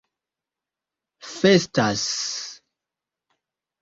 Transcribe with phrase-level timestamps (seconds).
[1.35, 2.03] festas